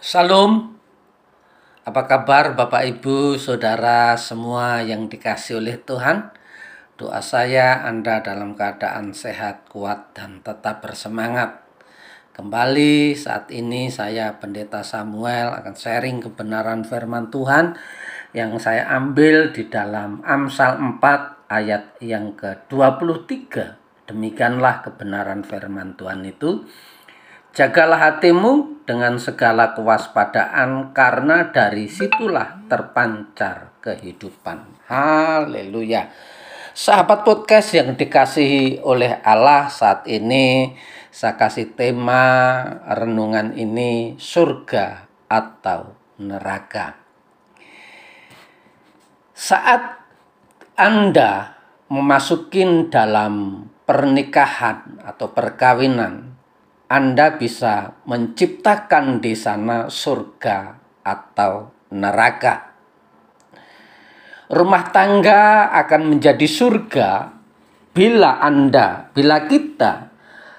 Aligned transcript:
Salam. 0.00 0.80
Apa 1.84 2.08
kabar 2.08 2.56
Bapak 2.56 2.88
Ibu, 2.88 3.36
Saudara 3.36 4.16
semua 4.16 4.80
yang 4.80 5.12
dikasih 5.12 5.60
oleh 5.60 5.76
Tuhan? 5.76 6.32
Doa 6.96 7.20
saya 7.20 7.84
Anda 7.84 8.24
dalam 8.24 8.56
keadaan 8.56 9.12
sehat, 9.12 9.68
kuat, 9.68 10.16
dan 10.16 10.40
tetap 10.40 10.80
bersemangat. 10.80 11.60
Kembali 12.32 13.12
saat 13.12 13.52
ini 13.52 13.92
saya 13.92 14.40
Pendeta 14.40 14.80
Samuel 14.80 15.52
akan 15.52 15.76
sharing 15.76 16.24
kebenaran 16.24 16.80
firman 16.80 17.28
Tuhan 17.28 17.76
yang 18.32 18.56
saya 18.56 18.88
ambil 18.96 19.52
di 19.52 19.68
dalam 19.68 20.24
Amsal 20.24 20.80
4 20.80 21.52
ayat 21.52 22.00
yang 22.00 22.32
ke-23. 22.40 23.36
Demikianlah 24.08 24.80
kebenaran 24.80 25.44
firman 25.44 25.92
Tuhan 26.00 26.24
itu. 26.24 26.64
Jagalah 27.50 27.98
hatimu 27.98 28.86
dengan 28.86 29.18
segala 29.18 29.74
kewaspadaan 29.74 30.94
karena 30.94 31.50
dari 31.50 31.90
situlah 31.90 32.62
terpancar 32.70 33.74
kehidupan. 33.82 34.86
Haleluya. 34.86 36.14
Sahabat 36.70 37.26
podcast 37.26 37.74
yang 37.74 37.98
dikasihi 37.98 38.78
oleh 38.86 39.18
Allah 39.26 39.66
saat 39.66 40.06
ini 40.06 40.78
saya 41.10 41.34
kasih 41.34 41.74
tema 41.74 42.22
renungan 42.86 43.58
ini 43.58 44.14
surga 44.14 45.10
atau 45.26 45.98
neraka. 46.22 47.02
Saat 49.34 50.06
Anda 50.78 51.58
memasukin 51.90 52.94
dalam 52.94 53.66
pernikahan 53.82 55.02
atau 55.02 55.34
perkawinan 55.34 56.29
anda 56.90 57.38
bisa 57.38 58.02
menciptakan 58.02 59.22
di 59.22 59.38
sana 59.38 59.86
surga 59.86 60.74
atau 61.06 61.70
neraka. 61.94 62.74
Rumah 64.50 64.84
tangga 64.90 65.70
akan 65.70 66.10
menjadi 66.10 66.42
surga 66.50 67.30
bila 67.94 68.42
Anda, 68.42 69.06
bila 69.14 69.46
kita 69.46 70.10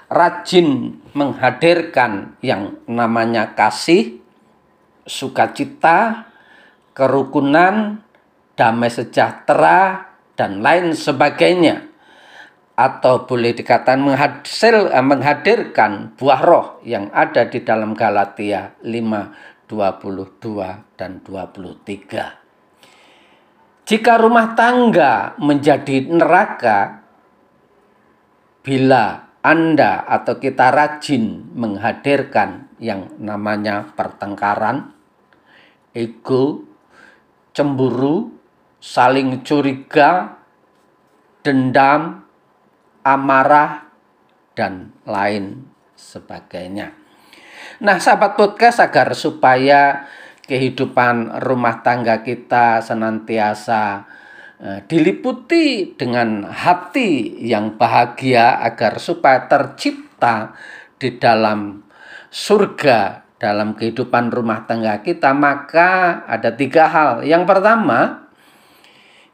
rajin 0.07 1.03
menghadirkan 1.11 2.39
yang 2.39 2.79
namanya 2.87 3.51
kasih, 3.51 4.23
sukacita, 5.03 6.31
kerukunan, 6.95 7.99
damai 8.55 8.87
sejahtera, 8.87 10.07
dan 10.39 10.63
lain 10.63 10.95
sebagainya 10.95 11.90
atau 12.75 13.27
boleh 13.27 13.53
dikatakan 13.53 14.01
menghasil, 14.01 14.89
eh, 14.89 15.05
menghadirkan 15.05 16.15
buah 16.15 16.41
roh 16.41 16.67
yang 16.87 17.11
ada 17.11 17.45
di 17.45 17.61
dalam 17.61 17.93
Galatia 17.93 18.75
5, 18.81 19.31
22 19.67 20.83
dan 20.95 21.23
23. 21.23 22.41
Jika 23.87 24.15
rumah 24.19 24.55
tangga 24.55 25.35
menjadi 25.41 26.07
neraka, 26.07 27.01
bila 28.61 29.33
Anda 29.41 30.05
atau 30.05 30.37
kita 30.37 30.69
rajin 30.69 31.49
menghadirkan 31.57 32.77
yang 32.77 33.09
namanya 33.17 33.89
pertengkaran, 33.97 34.93
ego, 35.97 36.61
cemburu, 37.51 38.31
saling 38.77 39.41
curiga, 39.41 40.39
dendam, 41.41 42.20
amarah, 43.03 43.91
dan 44.55 44.91
lain 45.07 45.65
sebagainya. 45.95 46.93
Nah, 47.81 47.97
sahabat 47.97 48.37
podcast 48.37 48.83
agar 48.83 49.15
supaya 49.17 50.05
kehidupan 50.45 51.41
rumah 51.41 51.79
tangga 51.81 52.21
kita 52.21 52.83
senantiasa 52.83 54.05
eh, 54.59 54.79
diliputi 54.85 55.95
dengan 55.95 56.45
hati 56.45 57.41
yang 57.41 57.79
bahagia 57.79 58.59
agar 58.61 58.99
supaya 58.99 59.47
tercipta 59.47 60.53
di 60.99 61.17
dalam 61.17 61.81
surga 62.29 63.25
dalam 63.41 63.73
kehidupan 63.73 64.29
rumah 64.29 64.69
tangga 64.69 65.01
kita 65.01 65.33
maka 65.33 66.21
ada 66.29 66.53
tiga 66.53 66.85
hal. 66.85 67.25
Yang 67.25 67.49
pertama, 67.49 68.29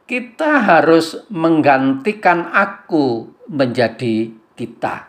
kita 0.08 0.64
harus 0.64 1.20
menggantikan 1.28 2.48
aku 2.48 3.28
menjadi 3.44 4.32
kita. 4.56 5.04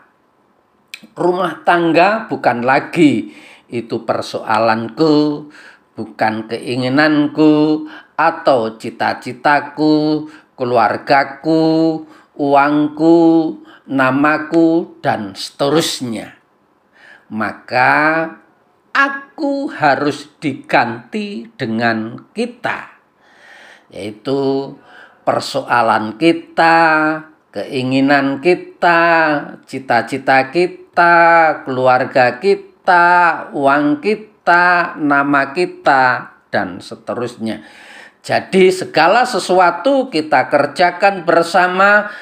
Rumah 1.16 1.64
tangga 1.64 2.28
bukan 2.28 2.60
lagi 2.60 3.32
itu 3.72 4.04
persoalanku, 4.04 5.48
bukan 5.96 6.44
keinginanku, 6.52 7.88
atau 8.12 8.76
cita-citaku, 8.76 10.28
keluargaku, 10.52 12.04
uangku, 12.36 13.18
namaku, 13.88 15.00
dan 15.00 15.32
seterusnya. 15.32 16.36
Maka 17.32 18.28
aku 18.92 19.72
harus 19.72 20.28
diganti 20.36 21.48
dengan 21.56 22.28
kita, 22.36 22.99
yaitu 23.90 24.74
persoalan 25.26 26.16
kita, 26.16 26.78
keinginan 27.50 28.38
kita, 28.38 29.02
cita-cita 29.66 30.50
kita, 30.50 31.16
keluarga 31.66 32.38
kita, 32.38 33.06
uang 33.54 33.98
kita, 33.98 34.94
nama 34.98 35.50
kita, 35.50 36.34
dan 36.50 36.78
seterusnya. 36.82 37.62
Jadi 38.20 38.68
segala 38.70 39.24
sesuatu 39.24 40.12
kita 40.12 40.46
kerjakan 40.52 41.24
bersama, 41.24 42.12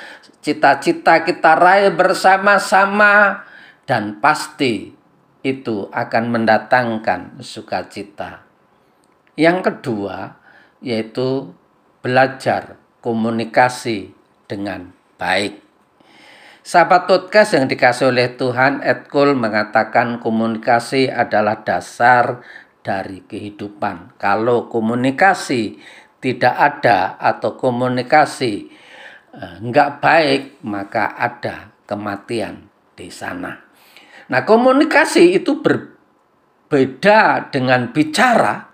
cita-cita 0.41 1.27
kita 1.27 1.59
raih 1.59 1.91
bersama-sama, 1.93 3.45
dan 3.89 4.21
pasti 4.23 4.95
itu 5.43 5.91
akan 5.91 6.25
mendatangkan 6.29 7.43
sukacita. 7.43 8.47
Yang 9.35 9.59
kedua, 9.71 10.38
yaitu 10.85 11.55
belajar 12.01 12.79
komunikasi 13.03 14.15
dengan 14.47 14.95
baik. 15.19 15.61
Sahabat 16.69 17.09
podcast 17.09 17.57
yang 17.57 17.65
dikasih 17.65 18.13
oleh 18.13 18.37
Tuhan, 18.37 18.85
Edkul 18.85 19.33
mengatakan 19.33 20.21
komunikasi 20.21 21.09
adalah 21.09 21.65
dasar 21.65 22.45
dari 22.85 23.25
kehidupan. 23.25 24.21
Kalau 24.21 24.69
komunikasi 24.69 25.81
tidak 26.21 26.55
ada 26.55 27.17
atau 27.17 27.57
komunikasi 27.57 28.69
eh, 29.33 29.57
baik, 29.97 30.61
maka 30.61 31.17
ada 31.17 31.73
kematian 31.89 32.69
di 32.93 33.09
sana. 33.09 33.57
Nah, 34.29 34.45
komunikasi 34.45 35.41
itu 35.41 35.65
berbeda 35.65 37.49
dengan 37.49 37.89
bicara. 37.97 38.68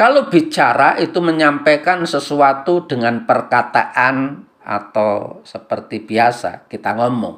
Kalau 0.00 0.32
bicara 0.32 0.96
itu 0.96 1.20
menyampaikan 1.20 2.08
sesuatu 2.08 2.88
dengan 2.88 3.28
perkataan 3.28 4.48
atau 4.64 5.44
seperti 5.44 6.00
biasa 6.00 6.64
kita 6.72 6.96
ngomong. 6.96 7.36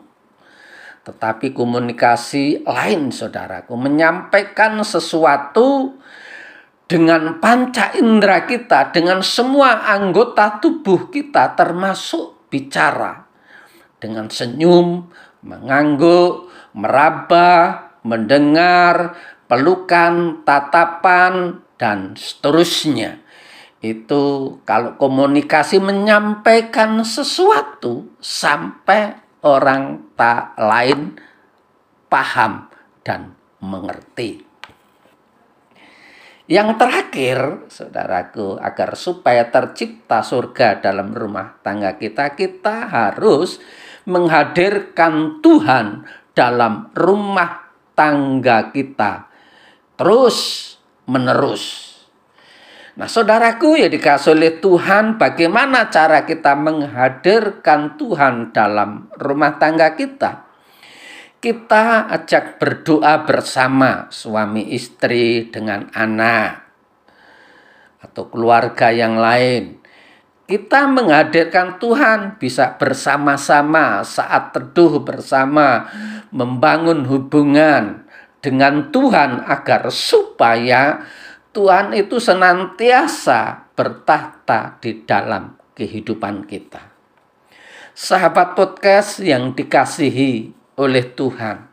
Tetapi 1.02 1.50
komunikasi 1.50 2.62
lain 2.62 3.10
saudaraku, 3.10 3.74
menyampaikan 3.74 4.78
sesuatu 4.86 5.98
dengan 6.86 7.42
panca 7.42 7.98
indera 7.98 8.46
kita, 8.46 8.94
dengan 8.94 9.26
semua 9.26 9.82
anggota 9.82 10.62
tubuh 10.62 11.10
kita 11.10 11.58
termasuk 11.58 12.46
bicara. 12.46 13.26
Dengan 13.98 14.30
senyum, 14.30 15.10
mengangguk, 15.42 16.46
meraba, 16.78 17.90
mendengar, 18.06 19.18
pelukan, 19.50 20.46
tatapan, 20.46 21.58
dan 21.82 22.14
seterusnya 22.14 23.18
itu 23.82 24.54
kalau 24.62 24.94
komunikasi 24.94 25.82
menyampaikan 25.82 27.02
sesuatu 27.02 28.06
sampai 28.22 29.18
orang 29.42 30.14
tak 30.14 30.54
lain 30.54 31.18
paham 32.06 32.70
dan 33.02 33.34
mengerti. 33.58 34.46
Yang 36.46 36.78
terakhir, 36.78 37.38
saudaraku, 37.66 38.62
agar 38.62 38.94
supaya 38.94 39.50
tercipta 39.50 40.22
surga 40.22 40.78
dalam 40.78 41.10
rumah 41.10 41.58
tangga 41.66 41.98
kita, 41.98 42.38
kita 42.38 42.86
harus 42.86 43.58
menghadirkan 44.06 45.42
Tuhan 45.42 46.06
dalam 46.38 46.94
rumah 46.94 47.66
tangga 47.98 48.70
kita 48.70 49.32
terus 50.02 50.71
menerus 51.08 51.90
Nah, 52.92 53.08
saudaraku 53.08 53.80
ya 53.80 53.88
dikasih 53.88 54.36
oleh 54.36 54.60
Tuhan, 54.60 55.16
bagaimana 55.16 55.88
cara 55.88 56.28
kita 56.28 56.52
menghadirkan 56.52 57.96
Tuhan 57.96 58.52
dalam 58.52 59.08
rumah 59.16 59.56
tangga 59.56 59.96
kita? 59.96 60.52
kita 61.42 62.06
ajak 62.06 62.62
berdoa 62.62 63.26
bersama 63.26 64.06
suami 64.14 64.70
istri 64.78 65.50
dengan 65.50 65.90
anak 65.90 66.70
atau 67.98 68.30
keluarga 68.30 68.94
yang 68.94 69.18
lain. 69.18 69.82
Kita 70.46 70.86
menghadirkan 70.86 71.82
Tuhan 71.82 72.38
bisa 72.38 72.78
bersama-sama 72.78 74.06
saat 74.06 74.54
teduh 74.54 75.02
bersama 75.02 75.90
membangun 76.30 77.02
hubungan 77.10 78.01
dengan 78.42 78.90
Tuhan 78.90 79.46
agar 79.46 79.88
supaya 79.94 81.06
Tuhan 81.54 81.94
itu 81.94 82.18
senantiasa 82.18 83.70
bertahta 83.78 84.82
di 84.82 85.06
dalam 85.06 85.56
kehidupan 85.78 86.50
kita. 86.50 86.90
Sahabat 87.94 88.58
podcast 88.58 89.22
yang 89.22 89.54
dikasihi 89.54 90.50
oleh 90.74 91.04
Tuhan. 91.14 91.70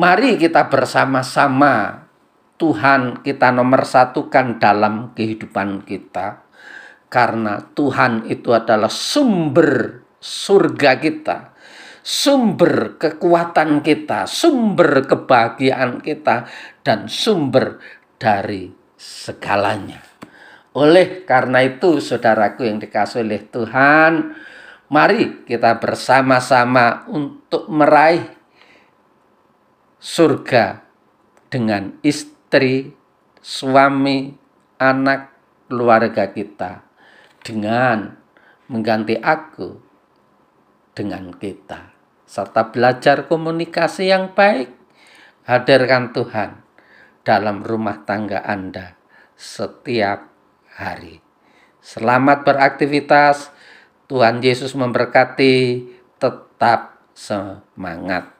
Mari 0.00 0.40
kita 0.40 0.66
bersama-sama 0.72 2.08
Tuhan 2.56 3.20
kita 3.24 3.52
nomor 3.52 3.84
satukan 3.84 4.60
dalam 4.60 5.12
kehidupan 5.16 5.84
kita. 5.84 6.44
Karena 7.10 7.60
Tuhan 7.60 8.24
itu 8.30 8.56
adalah 8.56 8.88
sumber 8.88 10.00
surga 10.20 10.90
kita. 11.00 11.38
Sumber 12.00 12.96
kekuatan 12.96 13.84
kita, 13.84 14.24
sumber 14.24 15.04
kebahagiaan 15.04 16.00
kita, 16.00 16.48
dan 16.80 17.06
sumber 17.12 17.76
dari 18.16 18.72
segalanya. 18.96 20.00
Oleh 20.76 21.26
karena 21.28 21.60
itu, 21.66 21.98
saudaraku 21.98 22.64
yang 22.64 22.80
dikasih 22.80 23.26
oleh 23.26 23.42
Tuhan, 23.52 24.32
mari 24.88 25.44
kita 25.44 25.76
bersama-sama 25.76 27.04
untuk 27.10 27.66
meraih 27.68 28.24
surga 30.00 30.80
dengan 31.50 31.98
istri 32.00 32.96
suami, 33.42 34.32
anak, 34.80 35.34
keluarga 35.68 36.32
kita 36.32 36.82
dengan 37.44 38.16
mengganti 38.66 39.14
aku 39.18 39.89
dengan 40.94 41.30
kita 41.34 41.92
serta 42.26 42.70
belajar 42.70 43.26
komunikasi 43.26 44.10
yang 44.10 44.34
baik 44.34 44.70
hadirkan 45.46 46.14
Tuhan 46.14 46.62
dalam 47.26 47.66
rumah 47.66 48.06
tangga 48.06 48.42
Anda 48.46 48.96
setiap 49.34 50.30
hari. 50.74 51.20
Selamat 51.80 52.44
beraktivitas. 52.44 53.48
Tuhan 54.04 54.44
Yesus 54.44 54.76
memberkati. 54.76 55.88
Tetap 56.20 57.00
semangat. 57.16 58.39